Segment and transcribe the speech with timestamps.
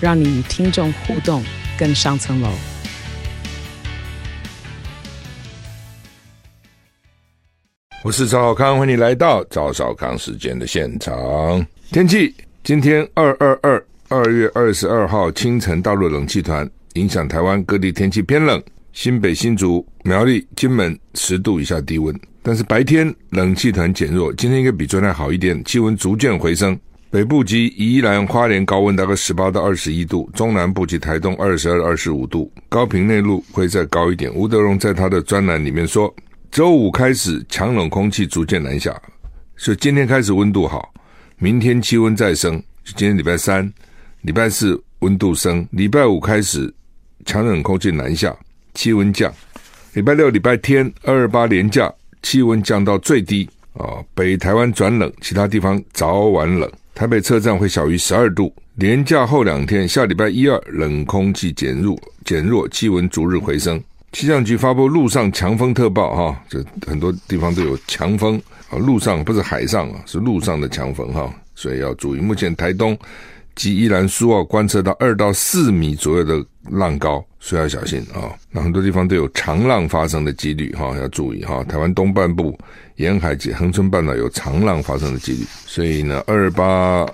[0.00, 1.42] 让你与听众互动
[1.76, 2.48] 更上层楼。
[8.04, 11.66] 我是赵少康，欢迎来到赵少康时间的现场。
[11.90, 18.62] 天气，今天二二二二月二十二号清晨，大陆冷气团影响台湾各地，天气偏冷。
[18.92, 26.76] 新北、新竹、苗栗、金门十度以下低温，但是白天冷气团减弱，今天应该比昨天好一点，气温逐渐回升。
[27.10, 34.30] 北部及宜兰花莲高温大概十八到二十一度，中南部及台东二十二、二十五度，高屏内陆会再高一点。
[34.34, 36.14] 吴德荣在他的专栏里面说，
[36.50, 38.94] 周五开始强冷空气逐渐南下，
[39.56, 40.92] 所以今天开始温度好，
[41.38, 42.62] 明天气温再升。
[42.84, 43.72] 今天礼拜三、
[44.20, 46.72] 礼拜四温度升，礼拜五开始
[47.24, 48.36] 强冷空气南下。
[48.74, 49.32] 气温降，
[49.94, 51.90] 礼拜六、礼拜天二二八连假，
[52.22, 56.70] 气温降到最低啊、北台湾转冷，其他地方早晚冷。
[56.98, 58.52] 台北车站会小于十二度。
[58.74, 63.80] 连假后两天，下礼拜一二冷空气减弱，减弱，气温逐日回升。
[64.10, 68.36] 气象局发布陆上强风特报，哈、哦，这很多地方都有强风
[68.68, 72.18] 啊，陆上不是海上啊，是陆上的强风哈、所以要注意。
[72.18, 72.98] 目前台东
[73.54, 77.24] 及宜兰苏澳观测到二到四米左右的浪高。
[77.40, 78.34] 所以要小心啊！
[78.50, 81.62] 那很多地方都有长浪发生的几率哈，要注意哈。
[81.64, 82.58] 台湾东半部
[82.96, 87.06] 沿海及恒春半岛有长浪发生的几率，所以呢，二八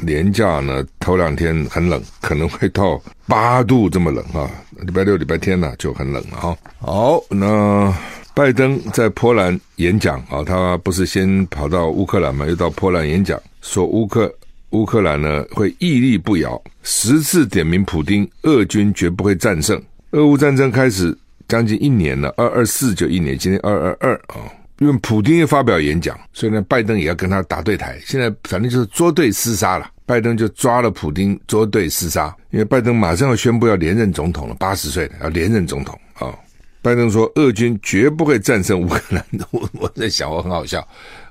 [0.00, 4.50] 年假呢，头两天很冷，可能会到八度这么冷啊。
[4.80, 6.56] 礼拜六、礼拜天呢就很冷了哈。
[6.78, 7.94] 好，那
[8.34, 14.34] 拜登在波兰演讲啊，他不是先跑到乌克兰嘛，又到波兰演讲，说乌克。
[14.70, 19.80] 乌克兰呢会屹立不摇，十次点名普丁，俄军绝不会战胜。
[20.12, 24.44] 俄乌战争开始将近一年了，二二四就一年，今天二二二啊，
[24.78, 27.98] 因为普丁又发表演讲，所以呢，拜登也要跟他打对台。
[28.04, 32.34] 现在反正就是捉对厮杀了，拜登就抓了普丁，捉对厮杀。
[32.50, 36.34] 因为拜登马上要宣布要连任总统了，八十岁了要连任总统啊。
[36.80, 39.46] 拜登说，俄军绝不会战胜乌克兰的。
[39.50, 40.86] 我我在想，我很好笑。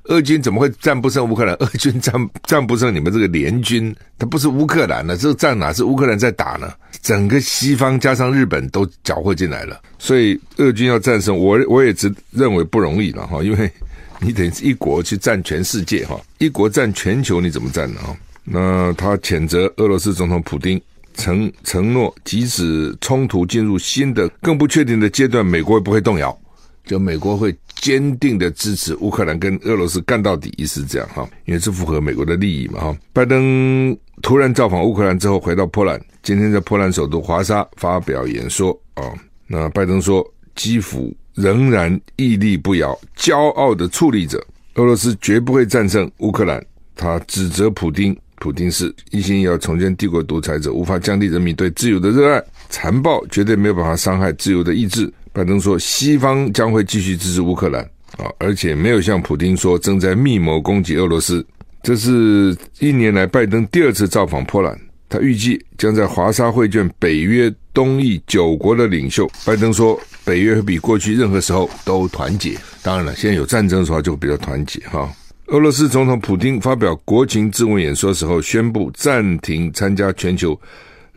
[0.07, 1.53] 俄军怎么会战不胜乌克兰？
[1.56, 2.13] 俄军战
[2.44, 6.72] 战不胜你们这个联军，他不是乌克兰的，这个战哪是乌克兰在打呢？
[7.01, 13.69] 整个西方加上日本都搅和进来了，所以俄军要战胜我，我也只认为不容易了哈，因为
[14.19, 18.01] 你等于是一国去战全世界哈，一国战全球你怎么战呢？
[18.01, 20.81] 哈，那他谴责俄罗斯总统普丁，
[21.16, 26.38] 承承诺即使冲突进入新的更不确定的阶段，美国也不会动摇。
[26.85, 32.98] 就美国会坚定的支持乌克兰跟俄罗斯干到底，意思是这样哈，因为是符合美国的利益嘛哈。
[33.14, 39.04] 拜登突然造访乌克兰之后回到波兰，今天在波兰首都华沙发表演说啊。
[39.48, 44.38] 那拜登说，基辅仍然屹立不摇，骄傲的矗立着，
[44.76, 46.62] 俄罗斯绝不会战胜乌克兰。
[46.96, 55.09] 他指责普丁，普丁是一心要重建帝国独裁者，无法降低人民对自由的热爱，残暴绝对没有办法伤害自由的意志。
[55.38, 57.84] 拜登说，西方将会继续支持乌克兰
[58.18, 61.46] 啊，而且没有像普丁说正在密谋攻击俄罗斯。
[61.84, 64.76] 这是一年来拜登第二次造访波兰，
[65.08, 69.30] 他预计将在华沙会见北约东翼九国的领袖。
[69.46, 72.58] 拜登说，北约会比过去任何时候都团结。
[72.81, 75.08] 当然了，现在有战争的时候就比较团结哈。
[75.50, 80.59] 俄罗斯总统普丁发表国情咨文演说时候，宣布暂停参加全球。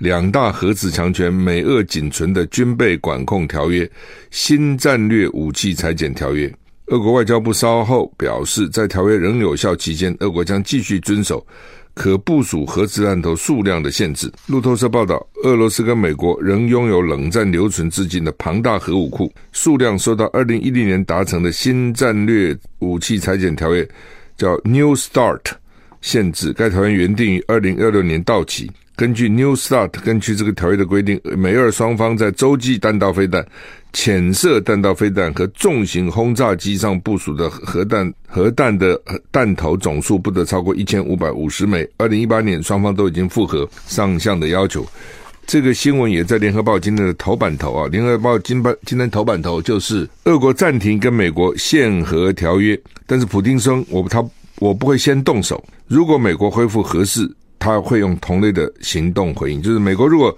[0.01, 3.89] 两大核子强权美俄仅存的军备管控条约——
[4.33, 6.51] 新战略武器裁减条约。
[6.87, 11.47] 俄国外交部稍后表示，在条约仍有效期间，俄国将继续遵守
[11.93, 14.33] 可部署核子弹头数量的限制。
[14.47, 23.87] 路透社报道，俄罗斯跟美国仍拥有冷战留存至今的庞大核武库，数量受到二零一零年达成的新战略武器裁减条约
[24.35, 25.43] （叫 New START）
[26.01, 26.55] 限制。
[26.55, 28.71] 该条约原定于二零二六年到期。
[29.01, 33.43] 根据 New START，根据这个条约的规定，美俄双方在洲际弹道飞弹、
[33.95, 39.01] 潜射弹道飞弹和重型轰炸机上部署的核弹核弹的
[39.31, 41.89] 弹头总数不得超过一千五百五十枚。
[41.97, 44.87] 二零一八年，双方都已经符合上项的要求。
[45.47, 54.23] 这个新闻也在联合报今天的头版头啊，联合报今班今天头版头就是俄国暂停跟美国限核条约，但是普丁说我他
[54.59, 57.27] 我不会先动手，如果美国恢复核试。
[57.61, 59.63] 他会用同类的行动回应。
[59.63, 60.37] 就是美国如果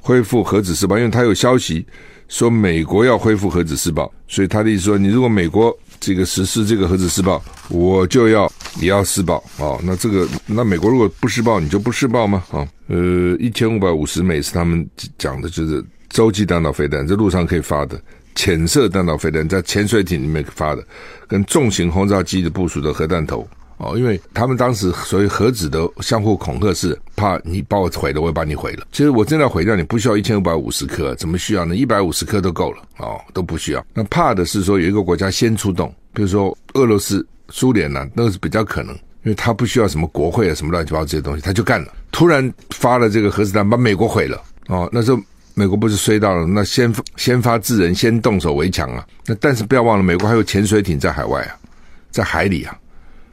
[0.00, 1.84] 恢复核子试爆，因为他有消息
[2.28, 8.50] 说美国要恢复核子试爆，所以他的意思说，你如果美国这个实施这个核子试爆，我就要
[8.80, 9.76] 也要试爆啊。
[9.82, 12.42] 那这个那美国如果不试爆，你就不试爆吗？
[12.50, 14.88] 啊，呃，一千五百五十枚是他们
[15.18, 18.00] 讲的，就是洲际弹道飞弹在路上可以发的。
[18.36, 20.86] 潜射弹道飞弹在潜水艇里面发的，
[21.26, 23.46] 跟重型轰炸机的部署的核弹头
[23.80, 28.86] 哦，因为他们当时所谓核子的相互恐吓是怕你把我毁了，我也把你毁了。
[28.92, 31.74] 其实我真的要毁掉你，不需要一千五百五十颗，怎么需要呢？
[31.74, 33.82] 一百五十颗都够了哦，都不需要。
[33.94, 45.18] 那怕的是说有一个国家先出动，比如说俄罗斯、苏联呢，那个是比较可能，因为他不需要什么国会啊、什么乱七八糟这些东西，他就干了，突然发了这个核子弹，把美国毁了哦，那时候。
[45.52, 49.04] 美国不是衰到了，那先先发制人，先动手为强啊！
[49.26, 51.52] 那但是不要忘了，美国还有潜水艇在海外啊，
[52.10, 52.74] 在海里啊，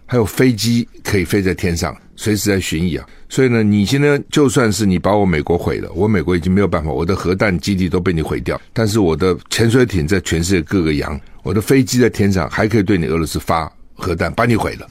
[0.07, 3.05] 还有飞机可以飞在天上，随时在巡弋啊。
[3.29, 14.87] 所以呢，你现在就算是你把我美国毁了，我美国已经没有办法，我的核弹基地都被你毁掉，但是我的潜水艇在全世界各个洋，我的飞机在天上还可以对你俄罗斯发核弹，把你毁了。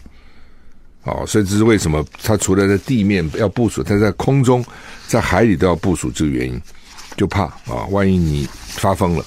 [1.04, 4.64] 哦，所以这是为什么他除了在地面要部署，他在空中、
[5.06, 6.60] 在海里都要部署这个原因。
[7.16, 9.24] 就怕啊，万一你发疯了，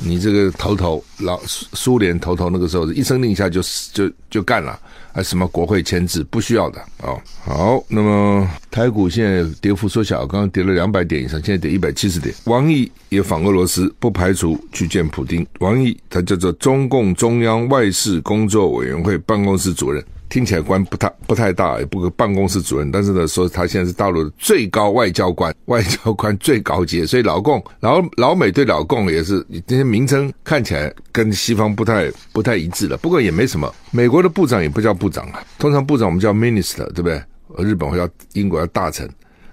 [0.00, 3.60] 你这个头头老苏联头头那个时候一声令下就
[3.92, 4.80] 就就干了，
[5.18, 7.20] 还什么国会签字不需要的哦。
[7.44, 12.32] 好，那么台股现在跌幅缩小，刚刚跌了两百点以上，现在跌一百七十点。
[12.44, 15.44] 王毅也访俄罗斯，不排除去见普丁。
[15.58, 20.00] 王毅他叫做中共中央外事工作委员会办公室主任。
[20.28, 32.96] 听起来官不太不太大，也不个办公室主任，但是呢，说他现在是大陆的最高外交官，外交官最高阶，所以老共老老美对老共也是这些名称看起来跟西方不太不太一致了。
[32.98, 37.22] 不过也没什么，美国的部长也不叫部长啊，通常部长我们叫 minister，对不对？
[37.58, 39.08] 日本会叫英国叫大臣，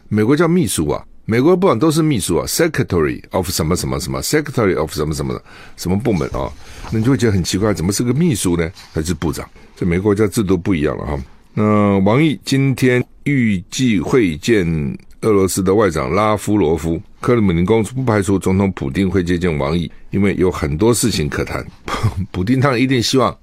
[0.09, 1.03] 美国叫秘书啊。
[1.27, 5.41] 美国部长都是秘书啊，secretary of 什么什么什么，secretary of 什么什么
[5.75, 6.51] 什么部门啊？
[6.91, 8.71] 那你就会觉得很奇怪，怎么是个秘书呢？
[8.93, 9.43] 还是部长？
[9.75, 11.19] 这美国国家制度不一样了哈。
[11.55, 14.67] 那王毅今天预计会见
[15.21, 21.65] 俄罗斯的外长拉夫罗夫，克里姆林宫不排除总统普丁会接见王毅，因为有很多事情可谈。
[22.29, 23.35] 普丁当然一定希望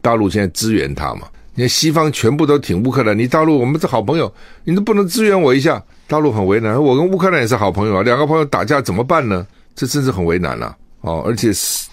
[0.00, 1.28] 大陆现在支援他嘛。
[1.54, 4.32] 你看西方全部都挺乌克兰，你大陆我们是好朋友，
[4.64, 5.82] 你都不能支援我一下？
[6.08, 9.46] 大陆很为难，我跟乌克兰也是好朋友啊，两个朋友打架怎么办呢？
[9.74, 11.22] 这真是很为难了，哦！
[11.26, 11.48] 而且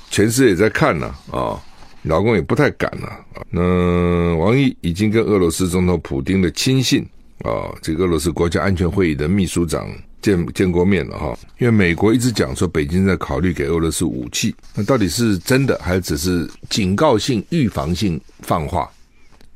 [0.09, 1.61] 全世界也在看呢啊，哦，
[2.03, 3.43] 老公也不太敢了啊。
[3.49, 7.05] 那王毅已经跟俄罗斯总统普丁的亲信
[7.39, 9.85] 啊，这个俄罗斯国家安全会议的秘书长
[10.21, 11.37] 见见过面了哈，哦。
[11.57, 18.89] 因为美国一直讲说北京在考虑给俄罗斯武器，那到底是真的还只是警告性、预防性放话？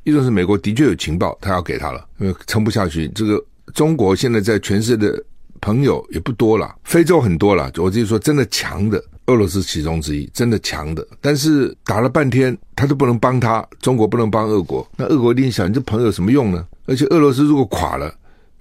[0.04, 3.08] 一种是美国的确有情报，他要给他了，因为撑不下去。
[3.14, 3.42] 这个
[3.74, 5.24] 中国现在在全世界的
[5.60, 7.70] 朋友也不多了，非洲很多了。
[7.76, 11.06] 我就说，真的强的，俄罗斯其中之一，真的强的。
[11.20, 16.66] 但是打了半天，他都不能帮他，中国不能帮俄国，那俄国一定想，你这朋友有什么用呢？
[16.86, 18.14] 而且俄罗斯如果垮了，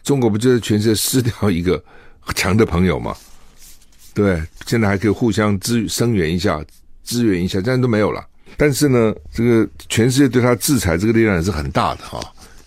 [0.03, 1.81] 中国不就在全世界失掉一个
[2.35, 3.15] 强的朋友吗？
[4.13, 6.59] 对，现在还可以互相支声援一下，
[7.03, 8.25] 支援一下，这样都没有了。
[8.57, 12.19] 但是呢，这个全世界对他制裁这个力量也是很大的哈，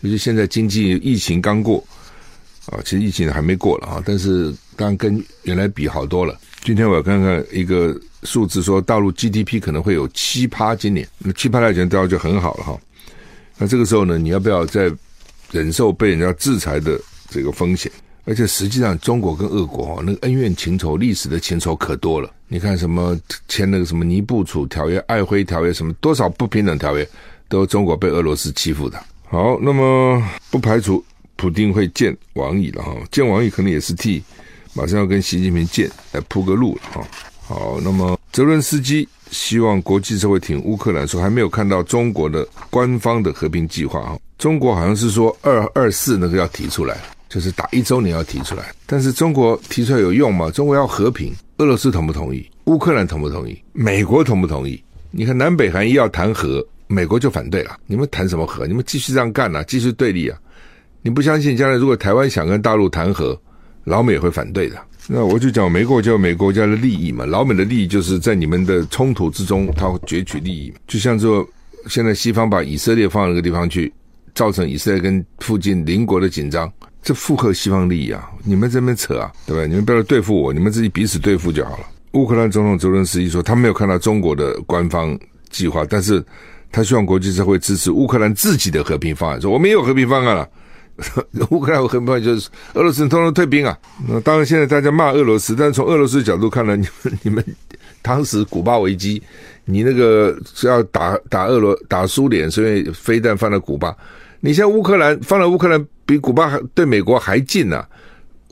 [0.03, 1.85] 尤其现在经济疫情刚过，
[2.71, 6.39] 啊，其实疫情还没过了啊，但是当然跟原来比好多了。
[6.63, 12.79] 今天我要看看一个数字，说大陆 GDP 可能会有七趴，今年那七趴来讲，大家就很好了哈。
[13.59, 14.91] 那这个时候呢，你要不要再
[15.51, 17.91] 忍受被人家制裁的这个风险？
[18.27, 22.31] 而且实际上，中国跟俄国哦，那个恩怨情仇、历史的情仇可多了。
[22.47, 27.09] 你看什么签那个什么尼布楚条约、爱辉条约，什么多少不平等条约，
[27.49, 29.03] 都中国被俄罗斯欺负的。
[29.29, 31.03] 好，那么不排除
[31.41, 34.23] 普丁会见王毅了哈，见王毅可能也是替
[34.75, 37.09] 马上要跟习近平见来铺个路了哈。
[37.41, 44.19] 好，那么泽伦斯基希望国际社会挺乌克兰，说还没有看到中国的官方的和平计划哈。
[44.37, 46.99] 中国好像是说二二四那个要提出来。
[47.31, 50.51] 就是打一周年要提出来，但是中国提出来有用吗？
[50.51, 52.45] 中国要和平，俄罗斯同不同意？
[52.65, 53.57] 乌克兰同不同意？
[53.73, 54.83] 美国同不同意？
[55.13, 57.79] 你看南北韩一要谈和，美国就反对了。
[57.87, 58.67] 你们谈什么和？
[58.67, 60.37] 你们继续这样干啊，继续对立啊！
[61.03, 63.39] 你不相信将来如果台湾想跟大陆谈和，
[63.85, 64.77] 老美也会反对的。
[65.09, 70.73] 那我就讲美国就美国家的利益嘛，老美的利益就是在你们的冲突之中，他会攫取利益。
[70.87, 71.47] 就像说
[71.89, 73.93] 现在西方把以色列放到那个地方去，
[74.35, 76.71] 造成以色列跟附近邻国的紧张。
[77.03, 78.31] 这附和西方利益啊！
[78.45, 79.67] 你们这边扯啊，对不对？
[79.67, 81.87] 你们不要对付我，你们自己彼此对付就好了。
[82.13, 86.23] 乌克兰总统泽伦斯基说，他没有看到中国的官方计划，但是
[86.71, 89.41] 他希望国际社会支持乌克兰自己的和平方案。
[89.41, 90.47] 说我们也有和平方案了，
[91.51, 93.77] 乌克兰和平就是俄罗斯通通退兵啊。
[94.09, 97.45] 那当然现在大家骂俄罗斯，但是从俄罗斯的角度看来， 你们你们
[98.03, 99.23] 当时古巴危机，
[99.65, 103.97] 你那个是要打打俄罗打苏联，所以飞弹放在古巴。
[104.41, 107.89] 你像乌克兰放了乌克兰，比古巴还对美国还近呐、啊。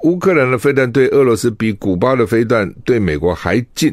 [0.04, 3.92] 乌克兰的飞弹对俄罗斯比古巴的飞弹对美国还近，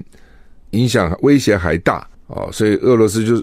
[0.71, 3.38] 影响威胁还大哦，所以俄罗斯就，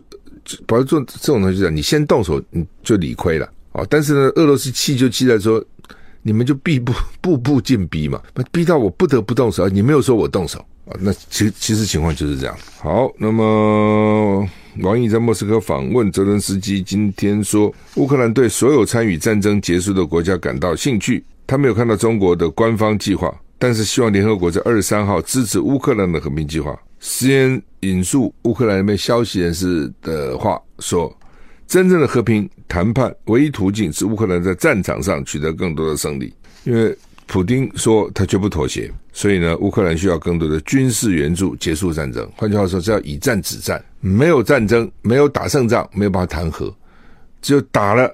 [0.44, 3.86] 就保证做这种东西，你先动手你就理亏了哦。
[3.90, 5.62] 但是呢，俄罗斯气就气在说，
[6.22, 10.96] 你们就逼步 步步进逼嘛，逼到我不得不动手，你没有说我动手啊。
[11.00, 12.56] 那其其实情况就是这样。
[12.78, 14.48] 好，那么
[14.80, 21.24] 王毅在莫斯科访问泽伦斯基，今天说，乌克兰对所有参与战争结束的国家感到兴趣。
[21.44, 26.74] 他没有看到中国的官方计划，但是希望联合国在二十三号支持乌克兰的和平计划。
[27.00, 31.14] 先引述乌克兰那边消息人士的话说
[31.66, 36.32] ：“真正的和平谈判唯一途径是乌克兰在战场上取得更多的胜利。
[36.64, 42.26] 因为普丁说他绝不妥协，所以呢，乌克兰需要更多的军事援助结束战争。
[42.34, 46.74] 换句话说，是要以战止战，没有战争，没有打胜仗，没有办法谈和，
[47.42, 48.10] 只有打了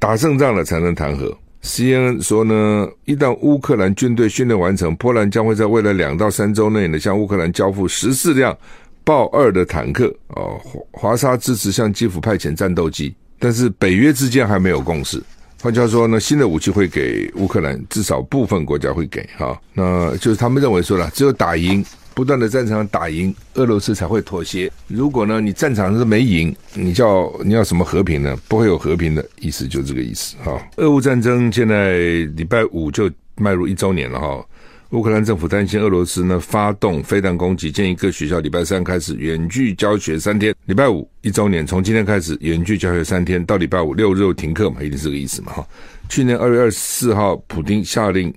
[0.00, 8.58] 打胜仗了才能谈和。” CNN 说呢，一旦乌克兰军队训练完成，波兰将会在未来两到三周内呢，向乌克兰交付十四辆
[9.04, 10.12] 豹二的坦克。
[10.28, 15.20] 哦，华沙支持向基辅派遣战斗机，但是北约之间还没有共识。
[15.60, 19.60] 换句话说呢，新的武器会给乌克兰，至少部分国家会给哈。
[19.74, 21.84] 那就是他们认为说了，只有打赢。
[22.12, 24.70] 不断的战场上打赢，俄罗斯才会妥协。
[24.88, 28.36] 如果呢，你战场是没赢，你叫你要什么和平呢？
[28.46, 30.60] 不会有和平的意思，就这个意思哈。
[30.76, 31.98] 俄乌战争现在
[32.36, 34.44] 礼拜五就迈入一周年了哈。
[34.90, 40.52] 乌克兰政府担心俄罗斯呢发动飞弹攻击，建议各学校礼拜三开始远距教学三天。
[40.64, 45.64] 礼拜五一周年，从今天开始远距教学三天，到礼拜五六日又停课嘛，一定是这个意思嘛哈。
[46.08, 48.34] 去年二月二十四号，普丁下令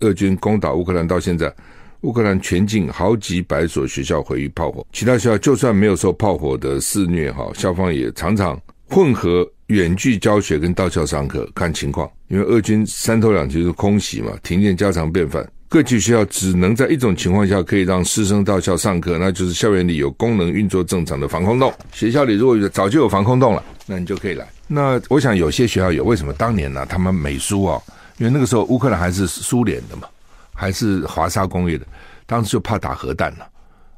[0.00, 1.52] 俄军攻打乌克兰，到现在。
[2.00, 12.10] 乌克兰全境好几百所学校毁于炮火，其他学校就算没有受炮火的肆虐，哈，校方也常常混合远距教学跟到校上课，看情况。
[12.26, 21.72] 因为俄军三头两臂是空袭嘛，停电家常便饭，各级学校只能在一种情况下可以让师生到校上课，那就是校园里有功能运作正常的防空洞。
[21.92, 24.46] 学校里如果有早就有防空洞了，那你就可以来。
[24.66, 26.84] 那我想有些学校有，为什么当年呢？
[26.84, 27.80] 他们美苏啊，
[28.18, 30.06] 因为那个时候乌克兰还是苏联的嘛。
[30.54, 31.86] 还是华沙工业的，
[32.26, 33.48] 当时就怕打核弹了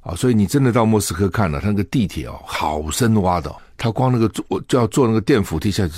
[0.00, 5.94] 啊，所以你真的到莫斯科看了，他那个地铁哦，好深挖的，他光那个坐就要坐那个电扶梯下去，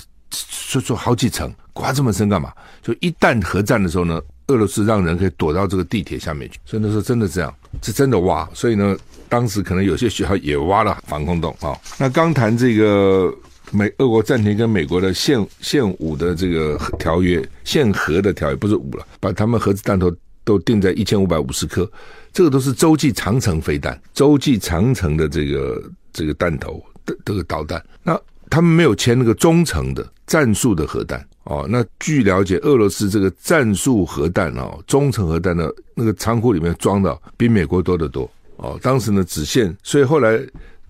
[0.72, 2.50] 就坐好几层，挖这么深干嘛？
[2.82, 4.18] 就一旦核战的时候呢，
[4.48, 8.48] 俄罗斯让人可以躲到这个地铁下面去，所以那时候真的这样，是真的挖。
[8.54, 8.96] 所以呢，
[9.28, 11.76] 当时可能有些学校也挖了防空洞啊。
[11.98, 13.32] 那刚谈这个
[13.70, 20.14] 美俄国暂停跟美国的限限武的这个条约，限核的条约不是武了，把他们核子弹头。
[20.46, 21.90] 都定在一千五百五十颗，
[22.32, 27.84] 这个都是洲际长城飞弹，洲际长城的这个这个弹头的这个导弹。
[28.04, 28.16] 那
[28.48, 31.66] 他们没有签那个中程的战术的核弹哦。
[31.68, 38.78] 那据了解，俄罗斯这个战术核弹哦，中程核弹的那个仓库里面装的比美国多得多哦。
[38.82, 40.38] 当时呢只限，所以后来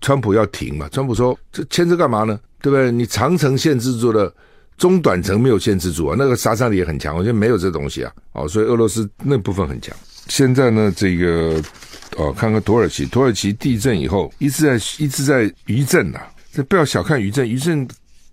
[0.01, 2.39] 川普要停嘛，川普说这签这干嘛呢？
[2.61, 2.91] 对不对？
[2.91, 4.31] 你长城限制住了。
[4.77, 7.17] 中短程没有限制住啊，那个杀伤力也很强。
[7.17, 9.91] 我觉得没有这东西啊，哦，所以俄罗斯那部分很强。
[10.27, 11.59] 现在呢，这个
[12.15, 16.19] 哦，看看土耳其，土耳其地震以后一直在一直在余震呐、
[16.53, 17.87] 这不要小看余震，余震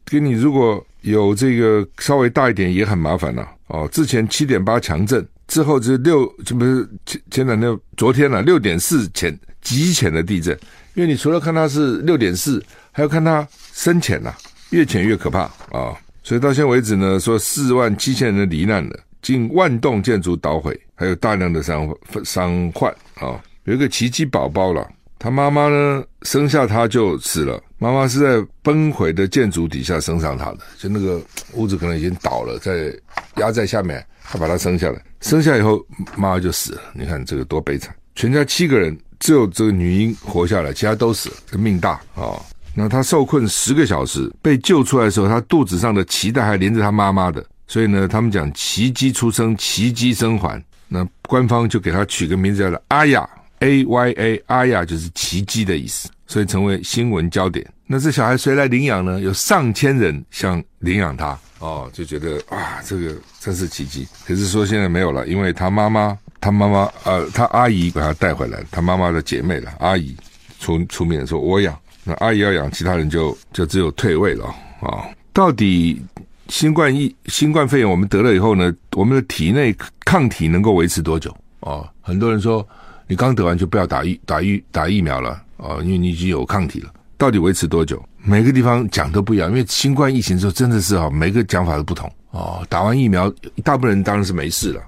[0.04, 10.58] 给你如果有这个稍微大一点也很麻烦了、哦，之前七点八强震之后就六，这不是前前两天昨天了六点四浅极浅的地震，
[10.94, 14.34] 因为你除了看它是六点四，还要看它深浅呐、
[14.70, 15.94] 越浅越可怕啊。
[16.22, 21.86] 所以到现在为止呢，说四万七千人罹难了，近万栋建筑捣毁，还有大量的伤
[22.24, 23.38] 伤患啊。
[23.64, 24.90] 有一个奇迹宝宝了，
[25.24, 31.18] 他妈妈呢生下他就死了，妈妈是在崩毁的建筑底下生上他的，就那个
[31.54, 32.94] 屋子可能已经倒了，在
[33.36, 35.82] 压在下面，他把他生下来，生下以后
[36.14, 36.82] 妈妈就死了。
[36.92, 42.36] 你看这个多悲惨，全家七个人，只有这个女婴活下来，其他都死了，这命大啊。
[42.74, 50.62] 那他受困十个小时，被救出来的时候，他肚子上的脐带还连着他妈妈的，所以呢，他们讲奇迹出生，奇迹生还。
[50.86, 53.26] 那官方就给他取个名字叫做阿雅
[53.64, 57.66] A Y A，阿雅就是奇迹的意思，所以成为新闻焦点。
[57.86, 59.18] 那这小孩谁来领养呢？
[59.20, 64.06] 有上千人想领养他哦，就觉得啊，这个真是奇迹。
[64.26, 70.14] 可是说现在没有了，因为他妈妈，他妈妈呃，他阿姨把他带回来，他妈妈的姐妹了，阿姨
[70.60, 71.74] 出出面说，我养。
[72.04, 74.44] 那阿姨要养，其他人就就只有退位了
[74.80, 75.08] 啊！
[75.32, 76.00] 到底
[76.48, 81.34] 新冠疫新冠肺炎我们得了以后呢，我们的体内抗体能够维持多久？
[81.60, 82.66] 哦，很多人说
[83.06, 86.90] 你刚得完就不要打疫打疫打疫苗了哦，因为你已经有抗体了。
[87.16, 88.02] 到底维持多久？
[88.22, 92.66] 每个地方讲都不一样，因为新冠疫情的时候真的是哈，每个讲法都不同哦。
[92.68, 93.32] 打完疫苗，
[93.62, 94.82] 大部分人当然是没事了，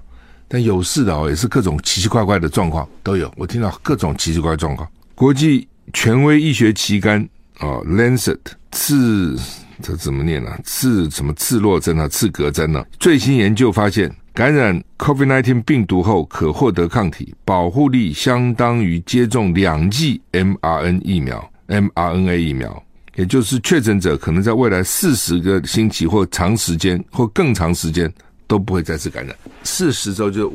[0.47, 3.31] 但有事的哦，也是各种奇奇怪怪的状况都有。
[3.37, 4.87] 我听到各种奇奇怪状况。
[5.15, 7.21] 国际权威医学期刊
[7.59, 8.35] 啊，哦，《Lancet》
[8.71, 9.39] 刺
[9.81, 12.07] 这怎么念呢，刺什么刺洛针啊？
[12.07, 12.85] 刺格针呢，啊？
[12.99, 21.51] 最新研究发现，感染 COVID-19 病毒后可获得抗体，保护力相当于接种两剂 mRNA 疫苗。
[21.67, 22.83] mRNA 疫苗，
[23.15, 28.13] 也就是确诊者可能在未来四十个星期或长时间或更长时间
[28.45, 29.35] 都不会再次感染。
[29.63, 30.53] 四十周就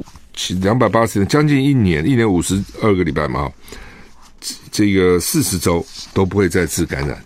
[0.60, 3.50] 两百八十天，将近一年，一年五十二个礼拜嘛，
[4.70, 5.84] 这个四十周
[6.14, 7.20] 都不会再次感染。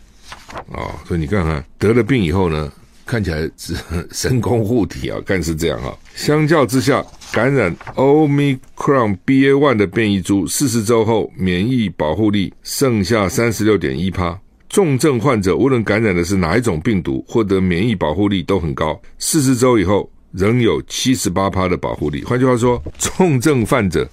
[0.73, 2.73] 哦，所以你看看得了病以后呢，
[3.07, 3.75] 看起来是
[4.11, 5.95] 神功护体啊，看是这样啊。
[6.17, 14.39] 相较之下，感染 Omicron BA.1 的变异株，四十周后免疫保护力剩下三十六点一趴。
[14.69, 19.01] 重症患者无论感染的是哪一种病毒，获得免疫保护力都很高。
[19.19, 22.25] 四十周以后仍有七十八趴的保护力。
[22.25, 24.07] 换句话说，重症患者、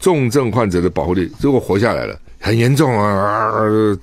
[0.00, 3.52] 重症患者的保护力如果活下来了，很严重啊，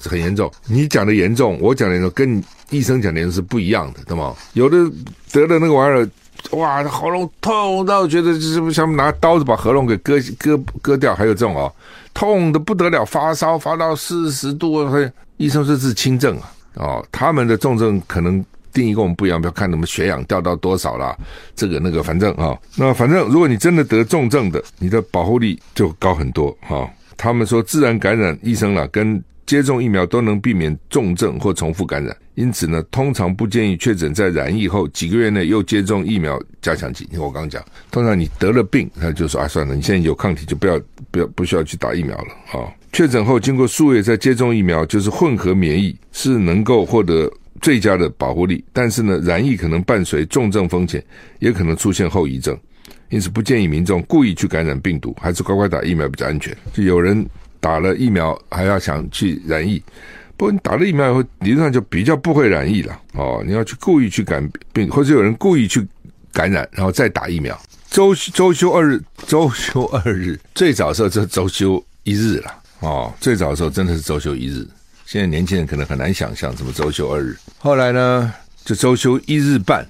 [0.02, 0.50] 很严重。
[0.68, 4.34] 你讲的严重，我讲的严重，跟医生讲的严重是不一样的，对吗？
[4.54, 4.78] 有的
[5.32, 6.10] 得了那个玩意儿。
[6.52, 11.74] 哇，喉咙痛到觉得就是像拿刀子把喉咙给割割割掉，还有这种哦，
[12.14, 14.88] 痛的不得了，发烧发到四十度，
[15.38, 21.18] 医生说是轻症啊，哦，他们的重症可能定义跟我们不一样，不要看什么血氧掉到多少啦，
[21.56, 29.22] 这个那个，反正啊、那反正如果你真的得重症的，你的保护力就高很多哈、他们说自然感染，医生啦跟。
[29.48, 37.08] 接种疫苗都能避免重症或重复感染，因此呢，通常不建议确诊在染疫后几个月内又接种疫苗加强剂。
[37.14, 40.78] 我刚刚讲，通常你得了病，他就说啊，算了，你现在有抗体就不要
[41.12, 42.68] 不要不需要去打疫苗了啊。
[42.92, 48.62] 确诊后经过数月再接种疫苗，就是混合免疫，是能够获得最佳的保护力。
[48.74, 51.02] 但是呢，染疫可能伴随重症风险，
[51.40, 52.60] 也可能出现后遗症，
[53.10, 56.56] 因此不建议民众故意去感染病毒，还是乖乖打疫苗比较安全。
[56.74, 57.28] 就有人。
[57.60, 59.82] 打了疫苗还要想去染疫，
[60.38, 63.44] 不过你打了疫苗以后，理论上就比较不会染疫了哦。
[63.46, 65.86] 你要去故意去感病，或者有人故意去
[66.32, 67.60] 感染，然后再打疫苗。
[67.90, 73.12] 周周休二日，周休二日，最早的时候就周休一日了哦。
[73.20, 74.66] 最早的时候真的是周休一日，
[75.08, 77.36] 现在年轻人可能很难想象什么周休二日。
[77.58, 78.32] 后来呢，
[78.64, 79.86] 就周休一日半，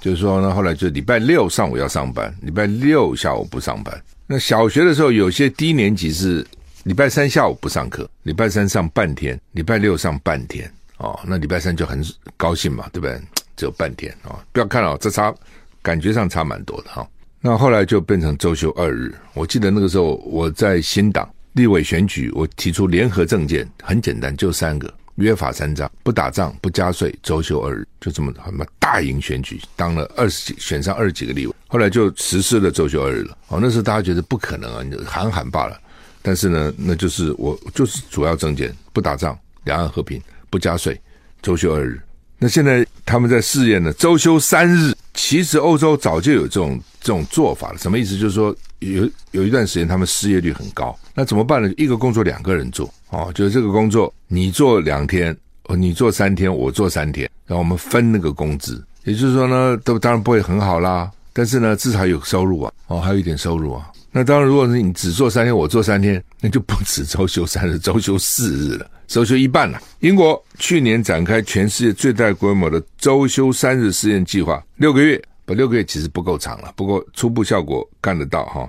[0.00, 4.02] 就是说呢，后来就礼拜六上午要上班，礼拜六下午不上班。
[4.26, 6.46] 那小学的时候，有些低年级是。
[6.84, 11.18] 礼拜三下午不上课，礼拜三上半天，礼拜六上半天哦。
[11.26, 12.02] 那礼拜三就很
[12.34, 13.20] 高兴嘛，对不对？
[13.56, 14.38] 只有半天哦。
[14.52, 15.34] 不要看哦，这差
[15.82, 17.06] 感觉上差蛮多的哈、
[17.42, 19.14] 那后来就变成周休二日。
[19.34, 31.54] 我记得那个时候我在新党立委选举，我提出联合政见，很简单，就三个：约法三章，不打仗，不加税，周休二日，就这么什么大赢选举，当了二十几，选上二十几个立委。
[31.66, 33.36] 后来就实施了周休二日了。
[33.48, 35.78] 哦，那时候大家觉得不可能啊，你就喊喊罢了。
[36.22, 41.00] 但是呢，那就是我就是主要政见，不打仗，两岸和平，不加税，
[41.42, 42.00] 周休二日。
[42.38, 44.94] 那现在他们在试验呢，周休三日。
[45.18, 47.78] 其实欧洲早就有这种这种做法了。
[47.78, 48.16] 什么意思？
[48.16, 51.68] 就是说有有一段时间他们失业率很高，那怎么办呢？
[51.76, 58.82] 一个工作两个人做哦，就是这个工作你做两天，哦你做三天，我做三天，然后我们分那个工资。
[59.02, 63.90] 也就是说呢，都当然不会很好啦，但是呢，至少有收入啊，哦，还有一点收入啊。
[64.10, 69.80] 那当然，如果是你只做三天，我做三天，那就不止周休三日，周休四日了，周休一半了。
[70.00, 78.68] 英国去年展开全世界最大规模的周休三日试验计划，六个月，不，六个月其实不够长了，不过初步效果看得到哈。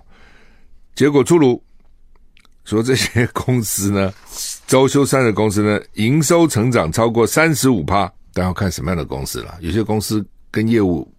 [0.94, 1.62] 结果出炉，
[2.66, 4.14] 说这些公司呢，
[4.68, 9.58] 周休三日公司呢，营收成长超过三十五趴，但要看什么样的公司了。
[9.62, 11.10] 有些公司跟业务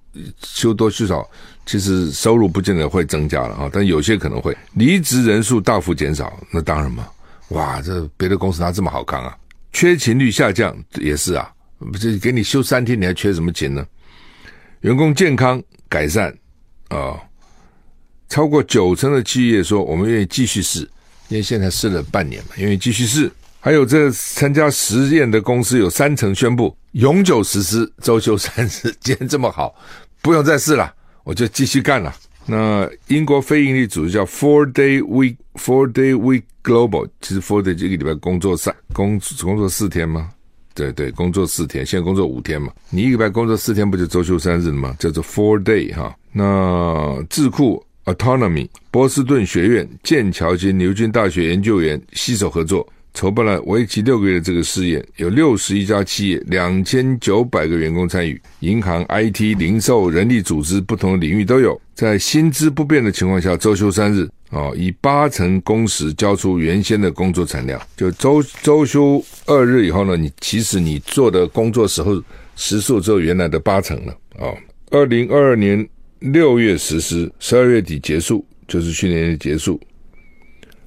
[0.43, 1.29] 休多休少。
[1.67, 7.07] 其实收入不见得会增加了啊，但有些可能会离职人数大幅减少，那当然嘛，
[7.51, 9.37] 哇，这别的公司哪这么好看啊？
[9.73, 13.87] 缺勤率下降也是啊，不是给你休三天，你还缺什么勤呢？
[14.81, 16.37] 员工健康改善
[16.89, 17.15] 啊，
[18.29, 20.81] 超过九成的企业说我们愿意继续试，
[21.29, 23.31] 因为现在试了半年嘛，愿意继续试。
[23.61, 29.75] 还有这参加实验的公司有三成宣布永久实施周休三日，既然这么好，
[30.23, 30.93] 不用再试了。
[31.25, 32.15] 我就继续干了。
[32.47, 40.31] 那英国非营利组织叫 Four Day Week，Four Day Week Global，其实 Four Day 这个礼拜工作三工工作四天吗？
[40.75, 42.73] 对对，工作四天，现在工作五天嘛。
[42.89, 44.97] 你一个礼拜工作四天，不就周休三日了吗？
[44.99, 46.17] 叫做 four day 哈。
[46.33, 52.91] 那智库 Autonomy、波士顿学院、剑桥及牛津大学研究员携手合作。
[53.13, 61.79] 筹办了为期六个月的这个试验，有六十一家企业，两千九百个员工参与，银行、IT、零售、人力组织不同领域都有。
[61.95, 67.81] 在薪资不变的情况下，周休三日啊，以八成工时交出原先的工作产量。
[67.97, 72.23] 就周周休二日以后呢，你其实你做的工作时候
[72.57, 74.55] 时数只有原来的八成了啊。
[74.91, 75.87] 二零二二年
[76.21, 79.79] 六月实施，十二月底结束，就是去年结束。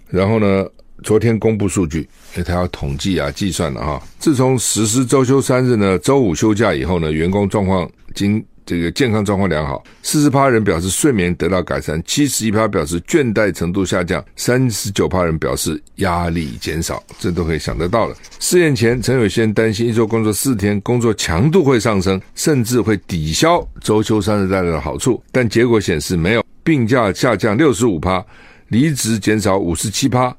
[0.09, 0.65] 然后呢？
[1.03, 1.99] 昨天公布数据，
[2.33, 4.01] 因为他要统计啊、计算了哈。
[4.17, 18.15] 自从实施周休三日呢，周五休假以后呢，员工状况经这个健康状况良好，四十趴人表示睡眠得到改善，七十一趴表示倦怠程度下降，三十九趴人表示压力减少，这都可以想得到了。
[18.39, 28.25] 试验前曾有些人担心，一周工作四天，工作强度会上升，甚至会抵消周休三日带来的好处，但结果显示没有，病假下降六十五趴，
[28.69, 30.33] 离职减少五十七趴。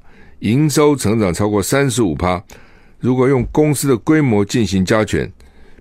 [0.45, 2.41] 营收成长超过三十五趴，
[2.99, 5.29] 如果用公司的规模进行加权，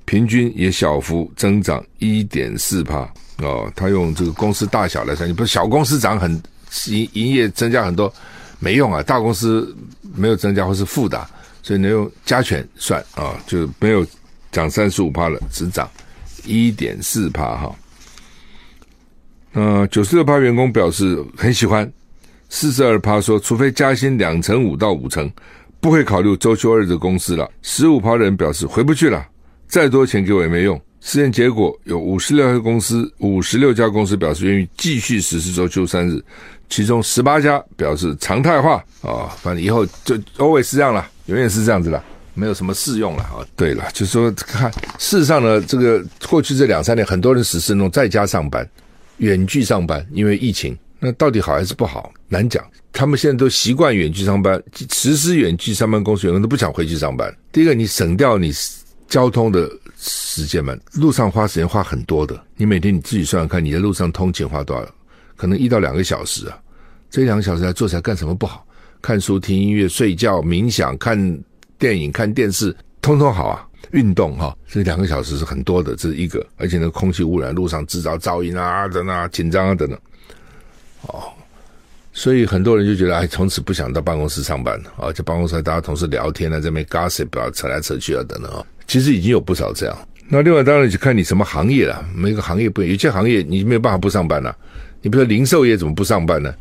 [0.06, 3.06] 平均也小幅增长一点四趴
[3.42, 3.70] 哦。
[3.76, 6.32] 他用这个公司大小来算，你不是小公司涨很
[6.86, 8.10] 营营业增加很多
[8.58, 9.76] 没用啊，大公司
[10.16, 11.28] 没有增加或是负的，
[11.62, 14.06] 所以你用加权算啊、就没有
[14.50, 15.86] 涨三十五趴了，只涨
[16.46, 17.76] 一点四趴哈。
[19.52, 21.86] 呃，九十六趴员工表示很喜欢。
[22.56, 25.28] 四十二趴说，除非加薪两成五到五成，
[25.80, 27.50] 不会考虑周休二日的公司了。
[27.62, 29.26] 十五趴的人表示回不去了，
[29.66, 30.80] 再多钱给我也没用。
[31.00, 36.22] 试验结果有五十六家公司，五十六家公司表示愿意继续实施周休三日，
[36.70, 43.42] 其中十八家表示常态化啊、哦，反正以后就 always 是这样了，永远是这样子了，没有什么适用了啊。
[43.56, 48.64] 对了，就说看事实上呢，这个过去这两三年，很多人实施那种在家上班、
[49.16, 50.78] 远距上班，因为疫情。
[51.04, 52.10] 那到底好还是不好？
[52.28, 52.64] 难讲。
[52.94, 57.30] 他们现在都习惯远距上班，实施远距上班，公司员工都不想回去上班。
[57.52, 58.50] 第一个，你省掉你
[59.06, 62.42] 交通的时间嘛，路上花时间花很多的。
[62.56, 64.94] 你每天你自己算算看，你在路上通勤花多少？
[65.36, 66.58] 可能一到两个小时啊。
[67.10, 68.66] 这两个小时来坐起来干什么不好？
[69.02, 71.38] 看书、听音乐、睡觉、冥想、看
[71.78, 73.68] 电影、看电视，通通好啊。
[73.90, 76.44] 运动哈，这两个小时是很多的，这是一个。
[76.56, 79.98] 而且呢，空气污染，路上制造噪音啊，等等，紧张啊，等等。
[81.08, 81.32] 哦，
[82.12, 85.12] 所以很多人就觉得，哎，从此不想到办公室上班了啊！
[85.12, 88.64] 在办公室大家同事聊天啊，这边 gossip 啊，扯来扯去啊，等等啊。
[88.86, 90.08] 其实已经有不少这样。
[90.28, 94.56] 那另外当然就看你什么行业了，每个行业不一样，有些行业你没有办法不上班了。
[95.02, 96.54] 你比如说零售业怎么不上班呢？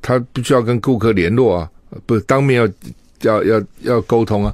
[0.00, 1.70] 他必须要跟顾客联络啊，
[2.06, 2.60] 不当面
[3.20, 4.52] 要要要要沟通啊。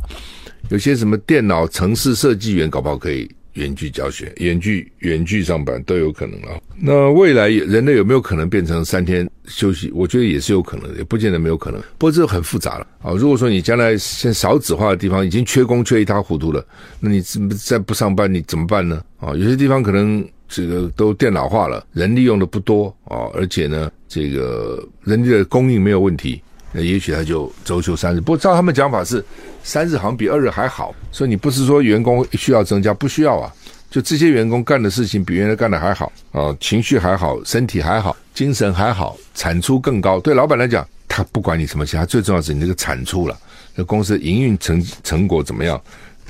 [0.68, 3.30] 有些什么电脑城市设计员搞不好可以。
[3.54, 6.60] 远距教学、远距远距上班都有可能啊。
[6.78, 9.90] 那未来人类有没有可能变成三天休息？
[9.94, 11.80] 我觉得也是有可能，也不见得没有可能。
[11.98, 13.12] 不过这很复杂了啊。
[13.12, 16.64] 如果说你将来现在少子化的地方已经缺工缺一塌糊涂了，
[17.00, 19.02] 那你再不上班你怎么办呢？
[19.18, 26.40] 啊，有些地方可能这个都电脑化了，人力用的不多啊，而且呢，这个人力的供应没有问题。
[26.72, 29.24] 那也许他就周休三日，不过照他们讲法是
[29.62, 33.52] 三日好像比二日还好，所以你不是说员工需要增加，不需要啊，
[33.90, 40.20] 就这些员工干的事情比原来干的还好啊，情绪还好，身体还好，精神还好，产出更高。
[40.20, 43.37] 对老板来讲，他不管你什么其他，最重要是你这个产出了，
[43.74, 45.80] 那公司营运成成果怎么样？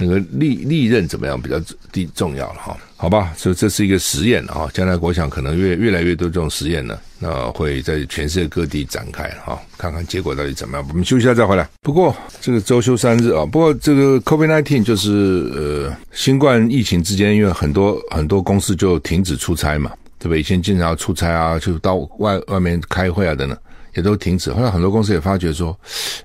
[0.00, 1.60] 那个利利润怎么样比较
[1.92, 2.76] 第重要了哈？
[2.96, 10.86] 好吧，所以这是一个实验啊，将来我想可能越越来越多这种实验呢，那会在全世界各地展开哈，看看结果到底怎么样。
[10.88, 11.68] 我们休息一下再回来。
[11.82, 15.10] 不过这个周休三日啊，不过这个 COVID-19 就是
[15.54, 20.40] 呃新冠疫情之间，因为很多很多公司就停止出差嘛，对不对？
[20.40, 23.58] 以前经常要出差啊，就到外外面开会啊等等，
[23.94, 24.50] 也都停止。
[24.52, 25.78] 后来很多公司也发觉说，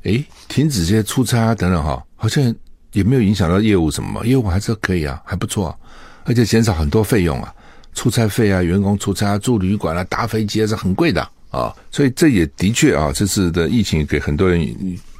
[0.03, 2.53] 诶，停止这些出差啊等等哈，好像。
[2.95, 4.21] 也没有影响到业务什么？
[4.21, 5.75] 嘛，业务还是可以啊，还不错啊，
[6.23, 7.53] 而且减少很多费用啊，
[7.93, 14.65] 出差费啊，员工出差啊，住旅馆啊，搭飞机啊是很贵的啊，所以这也的确啊，这次的疫情给很多人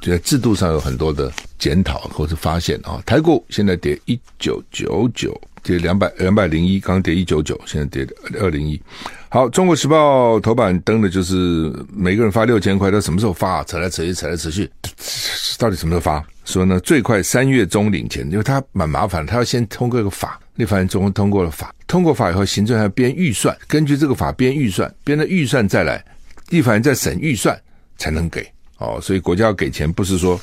[0.02, 3.02] 在制度上有很多的检讨或者发现啊。
[3.04, 8.06] 台股现在跌一九九九，跌两百两百零一，刚跌一九九，现在跌
[8.40, 8.80] 二零一。
[9.28, 13.64] 好，中国时报头版登的就是每个人发六千块，他什么时候发？
[13.64, 14.70] 扯来扯去，扯来扯去，
[15.58, 16.24] 到底什么时候发？
[16.44, 26.02] 说呢，最快三月中领钱，因为他蛮麻烦，他要先通过一个法，立法院中通过了法，通过法以后，行政还要编预算，根据这个法编预算，编了预算再来，
[26.50, 27.60] 立法院再审预算
[27.98, 28.46] 才能给。
[28.78, 30.40] 哦，所以国家要给钱，不是说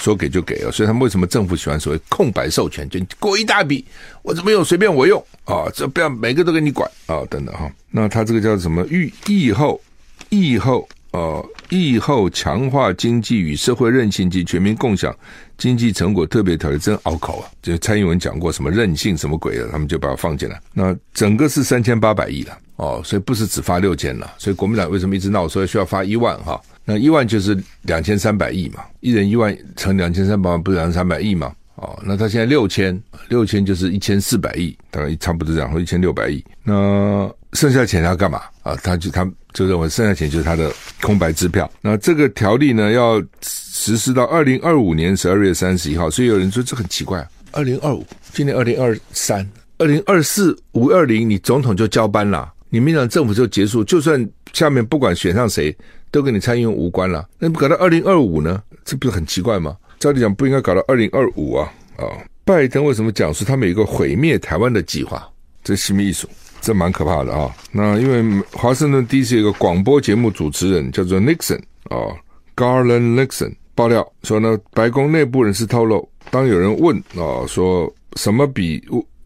[0.00, 3.84] 说给就给了，所以他们为什么政府喜欢所谓空白授权，就过一大笔，
[4.22, 7.70] 我怎么用随便我用啊，这不要每个都给你管啊，等等哈。
[7.90, 8.82] 那他这个叫什么？
[8.86, 9.78] 预疫后
[10.30, 15.14] 疫后呃疫后强化经济与社会韧性及全民共享
[15.58, 17.50] 经济成果特别条例真拗口啊！
[17.60, 20.58] 就蔡英文讲过什么韧性什么鬼的，他们就把它放进来。
[20.72, 24.32] 那整个是三千八百亿了哦，所以不是只发六千了。
[24.38, 26.58] 所以国民党为什么一直闹说需要发一万哈？
[26.92, 31.52] 那一万就是两千三百亿嘛，一人一万乘两千三百万，不是两千三百亿嘛？
[31.76, 36.44] 哦，那他现在六千，六千就是一千四百亿，大概差不多这样，或一千六百亿。
[36.64, 38.74] 那剩下钱他要干嘛啊？
[38.82, 41.70] 他就他就认为剩下钱就是他的空白支票。
[41.80, 46.10] 那这个条例呢，要实施到二零二五年十二月三十一号。
[46.10, 49.48] 所以有人说这很奇怪，二零二五，今年二零二三，
[49.78, 55.72] 二零二四五二零，你总统就交班了，你民党政府就结束，就算下面不管选上谁。
[56.10, 58.62] 都跟你蔡英文无关了，那不搞到二零二五呢？
[58.84, 59.76] 这不是很奇怪吗？
[59.98, 61.72] 照理讲不应该搞到二零二五啊！
[61.96, 62.02] 啊、
[62.44, 65.22] 拜登为什么讲说他们有一个毁灭台湾的计划？
[65.62, 66.26] 这是什么意思？
[66.60, 67.54] 这蛮可怕的啊！
[67.70, 72.16] 那因为华盛顿 DC 有一个广播节目主持人叫做 Nixon 啊
[72.56, 78.82] ，Garland Nixon 爆料说呢，白宫内部人士透露，当有人问啊、说什么比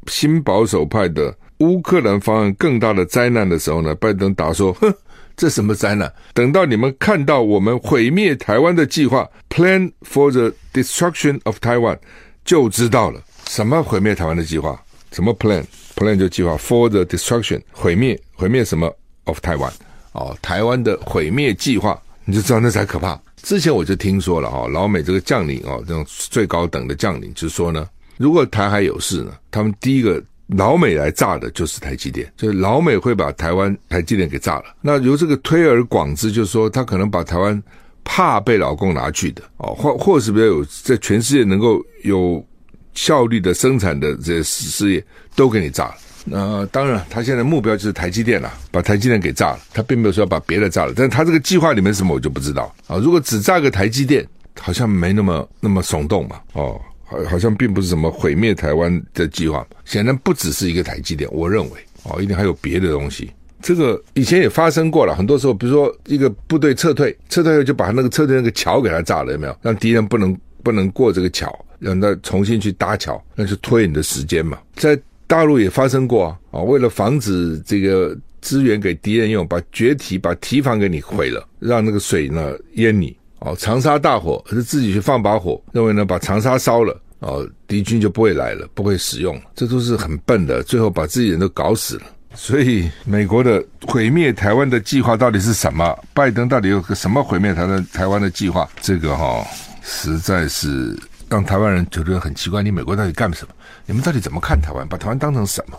[0.08, 4.92] 新保守派的乌克兰方案更大的灾难的时候呢，拜登答说：哼。
[5.36, 6.12] 这什么灾难？
[6.32, 11.98] 等到你们看到我们毁灭台湾的计划 （Plan for the Destruction of Taiwan）
[12.44, 13.20] 就知道了。
[13.48, 14.80] 什么毁灭台湾的计划？
[15.10, 18.92] 什么 plan？Plan 就计划 for the destruction 毁灭毁灭什么
[19.24, 19.72] of Taiwan？
[20.12, 23.20] 哦，台湾的毁灭计划，你就知道那才可怕。
[23.42, 30.22] 之前我就听说了哈，老美这个将领哦，这种最高等的将领就说呢，如果台海有事呢，他们第一个。
[30.48, 34.64] 老美来炸的就是台积电，就是老美会把台湾台积电给炸了。
[34.80, 37.60] 那由这个推而广之，就是说他可能把台湾
[38.04, 42.44] 怕被老共拿去的哦，或或是比较有在全世界能够有
[42.92, 45.02] 效率的生产的这些事业
[45.34, 45.94] 都给你炸了。
[46.26, 49.58] 那当然，他现在目标就是台积电了，把台积电给炸了。
[49.72, 52.98] 他并没有说要把别的炸了，但他这个计划里面什么我就不知道啊。
[52.98, 54.26] 如果只炸个台积电，
[54.60, 56.80] 好像没那么那么耸动嘛，哦。
[57.28, 63.30] 好，像并不是什么毁灭台湾的计划，显然不只是一个台积电，我认为哦，一定还有别的东西。
[63.62, 69.56] 这个以前也发生过了，很多时候，比如说一个部队撤退，撤退后就把那个撤退那个桥给它炸了，有没有？
[69.62, 74.58] 让敌人不能不能过这个桥，让他重新去搭桥，那就拖延你的时间嘛。
[74.74, 83.16] 在大陆也发生过啊，啊，为了防止这个资源给敌人用，把决堤把堤防给你毁了，让那个水呢淹你。
[83.40, 92.02] 哦，长沙大火，是自己去放把火，认为呢把长沙烧了，哦，敌军就不会来了，不会使用，这都是很笨的，最后把自己人都搞死了。
[92.34, 95.98] 所以美国的毁灭台湾的计划到底是什么？
[96.12, 98.68] 拜登到底有个什么毁灭台湾台湾的计划？
[98.82, 99.42] 这个哈、
[99.82, 100.98] 实在是
[101.30, 102.62] 让台湾人觉得很奇怪。
[102.62, 103.54] 你美国到底干什么？
[103.86, 104.86] 你们到底怎么看台湾？
[104.86, 105.78] 把台湾当成什么？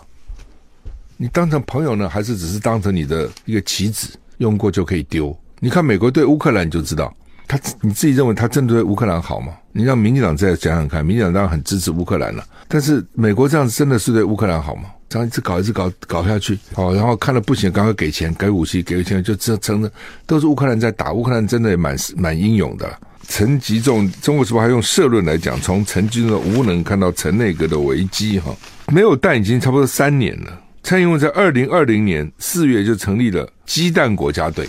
[1.16, 5.38] 你当成朋友呢，还是只是当成你的一个棋子，用过就可以丢？
[5.60, 7.14] 你看美国对乌克兰你就知道。
[7.48, 9.52] 他你自己认为他真的对乌克兰好吗？
[9.72, 14.84] 你让民进党再想想看，民进党当然很支持乌克兰了，但是美国这样子真的是对乌克兰好吗？
[15.08, 19.88] 这样一直搞一直搞搞下去，好，然后看了不行，赶快给钱，给武器，给钱，就这成了
[20.26, 22.92] 都是乌克兰在打，乌克兰真的也蛮蛮英勇的。
[23.28, 28.54] 陈吉仲，中国时报还用社论来讲，从陈吉仲的无能看到陈内阁的危机，哈，
[28.92, 30.60] 没有蛋已经差不多三年了。
[30.82, 34.68] 蔡英文在二零二零年四月就成立了鸡蛋国家队，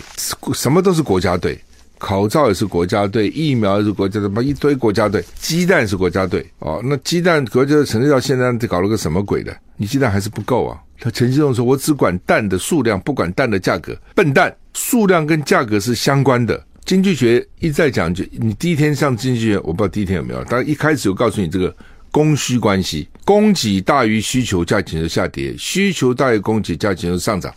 [0.52, 1.56] 什么都是国家队。
[1.98, 6.80] 口罩也是国家队，疫苗也是国家队，把一堆国家队，鸡蛋是国家队哦。
[6.84, 9.56] 那鸡蛋国家队成立到现在，搞了个什么鬼的？
[9.76, 10.80] 你鸡蛋还是不够啊。
[11.00, 16.60] 他陈吉仲说：“我只管蛋的数量，不管蛋的价格。”笨蛋，数量跟价格是相关的。
[16.84, 21.72] 经济学一再讲，就你第一天上经济学，我不知道第一天有没有，但一开始我告诉你这个
[22.10, 27.54] 供需关系，供给大于需求，价钱就下跌；需求大于供给，价钱就上涨。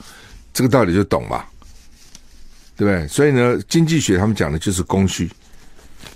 [0.53, 1.49] 这个道理就懂吧？
[2.81, 3.07] 对不对？
[3.07, 5.29] 所以呢，经济学他们讲的就是供需，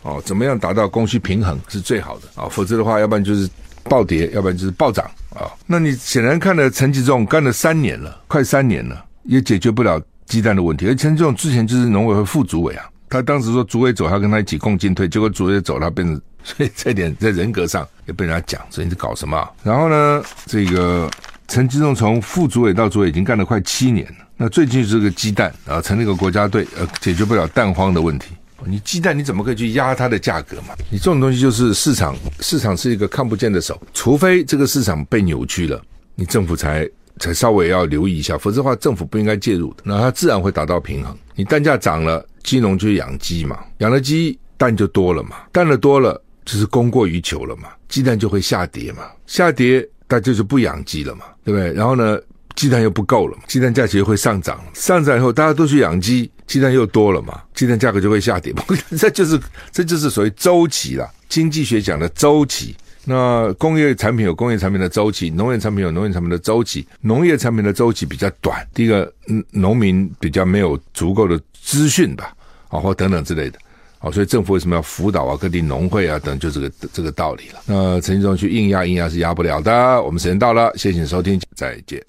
[0.01, 3.47] 哦，怎么样达到供需平衡是最好的啊、否则的话，要不然就是
[3.83, 10.87] 暴跌，要不然就是暴涨啊、那你显然看了陈吉仲干了三年了，快三年了，也解决不了鸡蛋的问题。
[10.87, 21.07] 而陈吉仲之前就是农委会副主委啊，他当时说主委走，他跟他一起共进退，结果主委走，他变成，所以这点在人格上也被人家讲，所以你在搞什么、然后呢，这个
[21.47, 24.24] 陈吉仲从副主委到主委已经干了快七年了。
[24.37, 28.31] 那最近是个鸡蛋啊，成立一个国家队，呃，解决不了蛋荒的问题。
[28.65, 30.75] 你鸡蛋你怎么可以去压它的价格嘛？
[30.89, 35.81] 你这种东西就是市场，市场是一个看不见的手，除非这个市场被扭曲了，
[36.15, 39.83] 你政府才才稍微要留意一下，否则的话政府不应该介入的。
[39.83, 41.15] 那它自然会达到平衡。
[41.35, 51.71] 你蛋价涨了，鸡农就养鸡嘛，养了鸡蛋就多了嘛，蛋了多了，就是供过于求了嘛，鸡蛋就会下跌嘛，下跌大家就不养鸡了嘛，对不对？
[51.73, 52.17] 然后呢，
[52.55, 58.63] 鸡蛋又不够了嘛，鸡蛋价钱又会上涨，上涨以后大家都去养鸡，鸡蛋又多了嘛，鸡蛋价格就会下跌嘛，
[58.97, 59.39] 这就是
[59.71, 62.75] 这就是所谓周期啦，经济学讲的周期。
[63.07, 68.67] 那工业产品有工业产品的周期，农业产品有农业产品的周期，农业产品的周期比较短。
[68.73, 72.33] 第一个，嗯，农民比较没有足够的资讯吧，
[72.69, 73.59] 啊，或等等之类的。
[73.99, 75.37] 好，所以政府为什么要辅导啊？
[75.39, 77.59] 各地农会啊，等，就这个这个道理了。
[77.65, 80.01] 那陈时中去硬压硬压是压不了的。
[80.01, 82.03] 我们时间到了，谢谢你收听，再见。